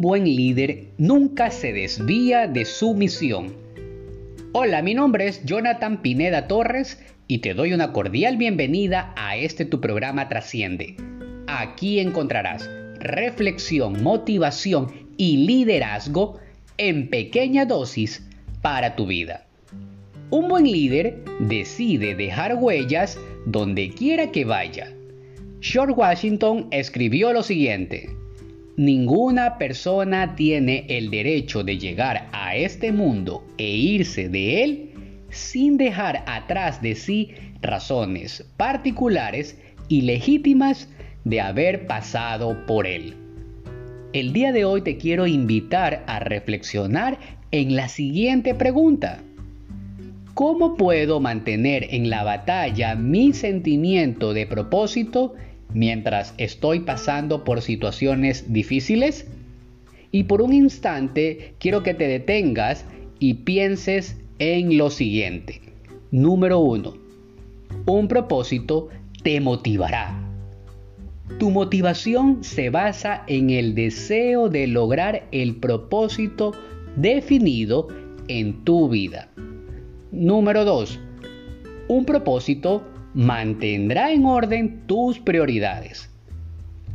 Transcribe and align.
buen 0.00 0.24
líder 0.24 0.88
nunca 0.98 1.52
se 1.52 1.72
desvía 1.72 2.48
de 2.48 2.64
su 2.64 2.94
misión. 2.94 3.54
Hola, 4.50 4.82
mi 4.82 4.92
nombre 4.92 5.28
es 5.28 5.44
Jonathan 5.44 6.02
Pineda 6.02 6.48
Torres 6.48 7.00
y 7.28 7.38
te 7.38 7.54
doy 7.54 7.72
una 7.72 7.92
cordial 7.92 8.38
bienvenida 8.38 9.14
a 9.16 9.36
este 9.36 9.64
tu 9.64 9.80
programa 9.80 10.28
Trasciende. 10.28 10.96
Aquí 11.46 12.00
encontrarás 12.00 12.68
reflexión, 12.98 14.02
motivación 14.02 14.88
y 15.16 15.46
liderazgo 15.46 16.40
en 16.76 17.08
pequeña 17.08 17.64
dosis 17.64 18.26
para 18.60 18.96
tu 18.96 19.06
vida. 19.06 19.46
Un 20.30 20.48
buen 20.48 20.64
líder 20.64 21.22
decide 21.38 22.16
dejar 22.16 22.56
huellas 22.56 23.16
donde 23.46 23.90
quiera 23.90 24.32
que 24.32 24.44
vaya. 24.44 24.92
George 25.60 25.92
Washington 25.92 26.66
escribió 26.72 27.32
lo 27.32 27.44
siguiente. 27.44 28.18
Ninguna 28.78 29.58
persona 29.58 30.36
tiene 30.36 30.86
el 30.88 31.10
derecho 31.10 31.64
de 31.64 31.78
llegar 31.78 32.28
a 32.30 32.54
este 32.54 32.92
mundo 32.92 33.44
e 33.58 33.68
irse 33.68 34.28
de 34.28 34.62
él 34.62 34.90
sin 35.30 35.76
dejar 35.76 36.22
atrás 36.28 36.80
de 36.80 36.94
sí 36.94 37.30
razones 37.60 38.46
particulares 38.56 39.58
y 39.88 40.02
legítimas 40.02 40.88
de 41.24 41.40
haber 41.40 41.88
pasado 41.88 42.64
por 42.66 42.86
él. 42.86 43.16
El 44.12 44.32
día 44.32 44.52
de 44.52 44.64
hoy 44.64 44.82
te 44.82 44.96
quiero 44.96 45.26
invitar 45.26 46.04
a 46.06 46.20
reflexionar 46.20 47.18
en 47.50 47.74
la 47.74 47.88
siguiente 47.88 48.54
pregunta. 48.54 49.18
¿Cómo 50.34 50.76
puedo 50.76 51.18
mantener 51.18 51.88
en 51.90 52.10
la 52.10 52.22
batalla 52.22 52.94
mi 52.94 53.32
sentimiento 53.32 54.34
de 54.34 54.46
propósito 54.46 55.34
mientras 55.72 56.34
estoy 56.38 56.80
pasando 56.80 57.44
por 57.44 57.62
situaciones 57.62 58.52
difíciles? 58.52 59.26
Y 60.10 60.24
por 60.24 60.42
un 60.42 60.52
instante 60.52 61.54
quiero 61.58 61.82
que 61.82 61.94
te 61.94 62.08
detengas 62.08 62.84
y 63.18 63.34
pienses 63.34 64.16
en 64.38 64.78
lo 64.78 64.90
siguiente. 64.90 65.60
Número 66.10 66.58
uno, 66.60 66.94
un 67.86 68.08
propósito 68.08 68.88
te 69.22 69.40
motivará. 69.40 70.24
Tu 71.38 71.50
motivación 71.50 72.42
se 72.42 72.70
basa 72.70 73.22
en 73.26 73.50
el 73.50 73.74
deseo 73.74 74.48
de 74.48 74.66
lograr 74.66 75.28
el 75.30 75.56
propósito 75.56 76.52
definido 76.96 77.88
en 78.28 78.64
tu 78.64 78.88
vida. 78.88 79.28
Número 80.10 80.64
2. 80.64 80.98
Un 81.88 82.04
propósito 82.04 82.82
mantendrá 83.18 84.12
en 84.12 84.26
orden 84.26 84.86
tus 84.86 85.18
prioridades. 85.18 86.08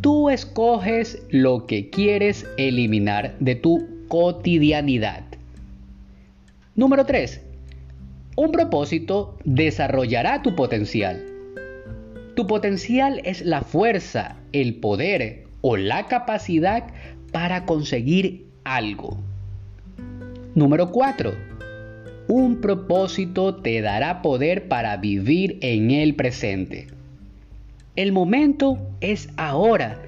Tú 0.00 0.30
escoges 0.30 1.22
lo 1.30 1.64
que 1.66 1.90
quieres 1.90 2.44
eliminar 2.56 3.36
de 3.38 3.54
tu 3.54 3.86
cotidianidad. 4.08 5.22
Número 6.74 7.06
3. 7.06 7.40
Un 8.34 8.50
propósito 8.50 9.38
desarrollará 9.44 10.42
tu 10.42 10.56
potencial. 10.56 11.24
Tu 12.34 12.48
potencial 12.48 13.20
es 13.22 13.42
la 13.42 13.62
fuerza, 13.62 14.38
el 14.50 14.74
poder 14.74 15.44
o 15.60 15.76
la 15.76 16.08
capacidad 16.08 16.82
para 17.30 17.64
conseguir 17.64 18.44
algo. 18.64 19.16
Número 20.56 20.90
4 20.90 21.32
un 22.28 22.60
propósito 22.60 23.56
te 23.56 23.80
dará 23.80 24.20
poder 24.20 24.68
para 24.68 24.98
vivir 24.98 25.58
en 25.62 25.90
el 25.90 26.14
presente. 26.14 26.86
El 27.96 28.12
momento 28.12 28.78
es 29.00 29.30
ahora 29.38 30.02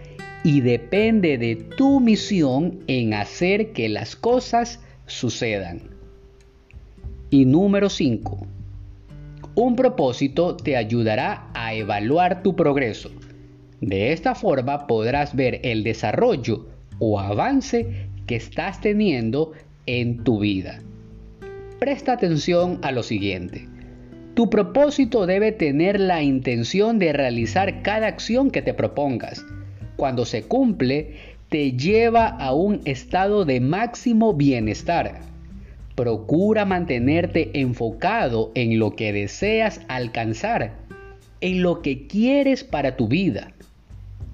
y 0.45 0.61
depende 0.61 1.39
de 1.39 1.57
tu 1.57 1.99
misión 1.99 2.81
en 2.87 3.15
hacer 3.15 3.73
que 3.73 3.89
las 3.89 4.17
cosas 4.17 4.81
sucedan. 5.07 5.81
Y 7.31 7.47
número 7.47 7.89
5. 7.89 8.47
Un 9.55 9.75
propósito 9.75 10.57
te 10.57 10.77
ayudará 10.77 11.51
a 11.55 11.75
evaluar 11.75 12.43
tu 12.43 12.55
progreso. 12.55 13.11
De 13.81 14.13
esta 14.13 14.35
forma 14.35 14.87
podrás 14.87 15.35
ver 15.35 15.61
el 15.65 15.85
desarrollo 15.85 16.67
o 16.99 17.19
avance 17.19 18.09
que 18.27 18.37
estás 18.37 18.81
teniendo 18.83 19.53
en 19.87 20.23
tu 20.23 20.39
vida. 20.39 20.81
Presta 21.81 22.13
atención 22.13 22.79
a 22.83 22.93
lo 22.93 23.03
siguiente. 23.03 23.67
Tu 24.35 24.51
propósito 24.51 25.25
debe 25.25 25.51
tener 25.51 25.99
la 25.99 26.23
intención 26.23 26.99
de 26.99 27.15
realizar 27.15 27.81
cada 27.81 28.07
acción 28.07 28.51
que 28.51 28.61
te 28.61 28.75
propongas. 28.75 29.47
Cuando 29.97 30.27
se 30.27 30.43
cumple, 30.43 31.15
te 31.49 31.73
lleva 31.73 32.27
a 32.27 32.53
un 32.53 32.83
estado 32.85 33.47
de 33.47 33.61
máximo 33.61 34.35
bienestar. 34.35 35.23
Procura 35.95 36.67
mantenerte 36.67 37.51
enfocado 37.59 38.53
en 38.55 38.79
lo 38.79 38.95
que 38.95 39.15
deseas 39.15 39.81
alcanzar, 39.89 40.75
en 41.41 41.63
lo 41.63 41.81
que 41.81 42.07
quieres 42.07 42.63
para 42.63 42.99
tu 42.99 43.09
vida, 43.09 43.53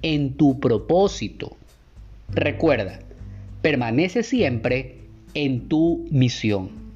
en 0.01 0.33
tu 0.33 0.59
propósito. 0.59 1.55
Recuerda, 2.27 2.99
permanece 3.61 4.23
siempre 4.23 4.97
en 5.33 5.69
tu 5.69 6.05
misión. 6.11 6.86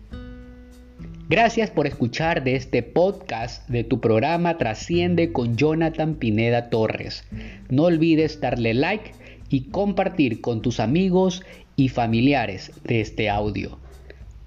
Gracias 1.31 1.69
por 1.69 1.87
escuchar 1.87 2.43
de 2.43 2.57
este 2.57 2.83
podcast 2.83 3.65
de 3.69 3.85
tu 3.85 4.01
programa 4.01 4.57
Trasciende 4.57 5.31
con 5.31 5.55
Jonathan 5.55 6.15
Pineda 6.15 6.69
Torres. 6.69 7.23
No 7.69 7.83
olvides 7.83 8.41
darle 8.41 8.73
like 8.73 9.13
y 9.49 9.61
compartir 9.69 10.41
con 10.41 10.61
tus 10.61 10.81
amigos 10.81 11.41
y 11.77 11.87
familiares 11.87 12.73
de 12.83 12.99
este 12.99 13.29
audio. 13.29 13.79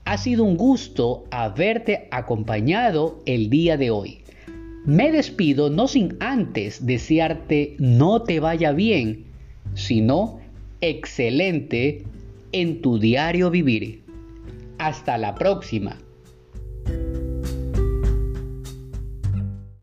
Ha 0.05 0.19
sido 0.19 0.45
un 0.45 0.59
gusto 0.59 1.25
haberte 1.31 2.07
acompañado 2.11 3.23
el 3.25 3.49
día 3.49 3.79
de 3.79 3.91
hoy. 3.91 4.19
Me 4.85 5.11
despido 5.11 5.71
no 5.71 5.89
sin 5.89 6.19
antes 6.21 6.85
desearte 6.85 7.77
no 7.79 8.25
te 8.25 8.41
vaya 8.41 8.73
bien, 8.73 9.25
sino 9.73 10.39
excelente 10.83 12.05
en 12.53 12.83
tu 12.83 12.99
diario 12.99 13.49
vivir. 13.49 14.03
Hasta 14.77 15.17
la 15.17 15.35
próxima. 15.35 15.97